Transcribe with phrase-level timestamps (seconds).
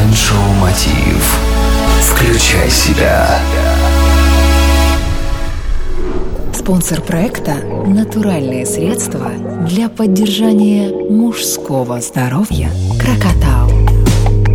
[0.00, 1.38] Майншоу Мотив.
[2.00, 3.38] Включай себя.
[6.54, 7.56] Спонсор проекта–
[7.86, 9.30] натуральные средства
[9.68, 13.68] для поддержания мужского здоровья Крокотау.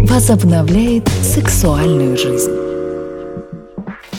[0.08, 2.52] Возобновляет сексуальную жизнь.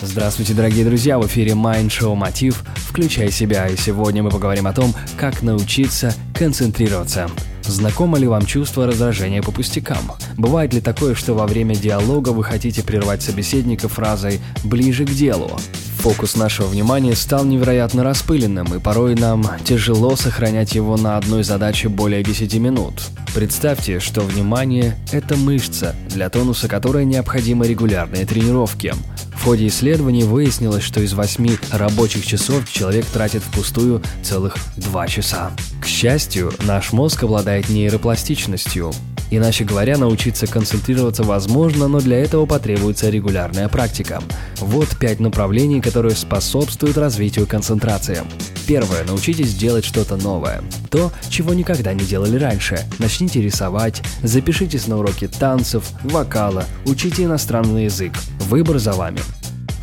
[0.02, 1.18] Здравствуйте, дорогие друзья!
[1.18, 6.14] В эфире Mind Show Мотив «Включай себя» и сегодня мы поговорим о том, как научиться
[6.34, 7.28] концентрироваться.
[7.66, 10.12] Знакомо ли вам чувство раздражения по пустякам?
[10.36, 15.50] Бывает ли такое, что во время диалога вы хотите прервать собеседника фразой «ближе к делу»?
[15.98, 21.88] Фокус нашего внимания стал невероятно распыленным, и порой нам тяжело сохранять его на одной задаче
[21.88, 23.02] более 10 минут.
[23.34, 28.94] Представьте, что внимание– это мышца, для тонуса которой необходимы регулярные тренировки.
[29.36, 35.52] В ходе исследований выяснилось, что из 8 рабочих часов человек тратит впустую целых 2 часа.
[35.80, 38.92] К счастью, наш мозг обладает нейропластичностью.
[39.30, 44.22] Иначе говоря, научиться концентрироваться возможно, но для этого потребуется регулярная практика.
[44.58, 48.22] Вот пять направлений, которые способствуют развитию концентрации.
[48.66, 49.04] Первое.
[49.04, 50.62] Научитесь делать что-то новое.
[50.90, 52.78] То, чего никогда не делали раньше.
[52.98, 58.12] Начните рисовать, запишитесь на уроки танцев, вокала, учите иностранный язык.
[58.48, 59.20] Выбор за вами.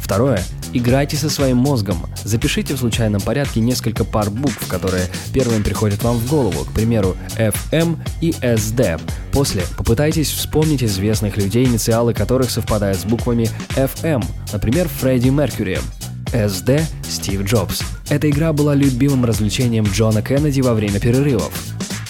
[0.02, 0.44] Второе.
[0.74, 1.98] Играйте со своим мозгом.
[2.24, 7.16] Запишите в случайном порядке несколько пар букв, которые первым приходят вам в голову, к примеру,
[7.38, 9.00] FM и SD.
[9.32, 15.80] После попытайтесь вспомнить известных людей, инициалы которых совпадают с буквами FM, например, Фредди Меркьюри.
[16.32, 17.84] SD– Стив Джобс.
[18.10, 21.54] Эта игра была любимым развлечением Джона Кеннеди во время перерывов.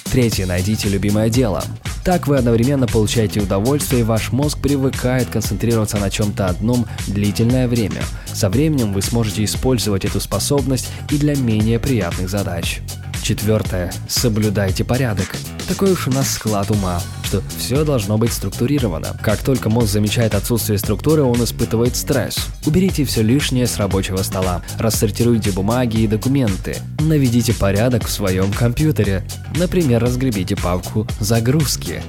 [0.06, 0.46] Третье.
[0.46, 1.64] Найдите любимое дело.
[2.04, 8.02] Так вы одновременно получаете удовольствие, и ваш мозг привыкает концентрироваться на чем-то одном длительное время.
[8.26, 12.82] Со временем вы сможете использовать эту способность и для менее приятных задач.
[13.24, 13.94] Четвертое.
[14.10, 15.38] Соблюдайте порядок.
[15.70, 19.18] Такой уж у нас склад ума, что все должно быть структурировано.
[19.22, 22.36] Как только мозг замечает отсутствие структуры, он испытывает стресс.
[22.66, 29.26] Уберите все лишнее с рабочего стола, рассортируйте бумаги и документы, наведите порядок в своем компьютере,
[29.56, 32.02] например, разгребите папку «Загрузки».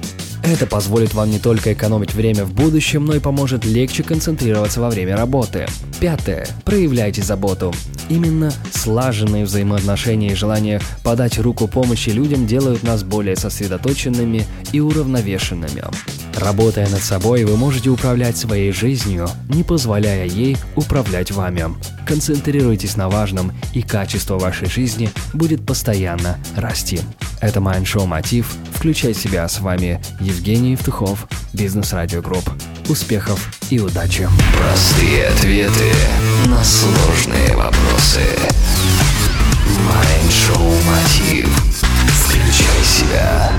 [0.43, 4.91] Это позволит вам не только экономить время в будущем, но и поможет легче концентрироваться во
[4.91, 5.65] время работы.
[5.99, 6.47] Пятое.
[6.63, 7.73] Проявляйте заботу.
[8.09, 8.53] Именно
[8.85, 15.83] слаженные взаимоотношения и желание подать руку помощи людям делают нас более сосредоточенными и уравновешенными.
[16.35, 21.65] Работая над собой, вы можете управлять своей жизнью, не позволяя ей управлять вами.
[22.05, 26.99] Концентрируйтесь на важном, и качество вашей жизни будет постоянно расти.
[27.41, 28.53] Это Mind Show Мотив.
[28.75, 32.47] Включай себя с вами Евгений Евтухов, Бизнес Радио Групп.
[32.87, 34.27] Успехов и удачи!
[34.59, 35.91] Простые ответы
[36.47, 38.44] на сложные вопросы.
[41.05, 41.47] Мотив.
[42.07, 43.51] Включай себя.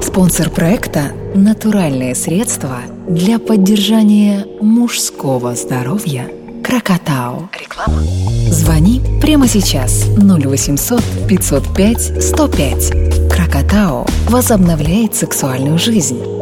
[0.00, 6.28] Спонсор проекта– натуральные средства для поддержания мужского здоровья
[6.64, 7.50] Крокотау.
[7.60, 8.02] Реклама.
[8.50, 13.30] Звони прямо сейчас 0800 505 105.
[13.30, 16.35] Крокотау возобновляет сексуальную жизнь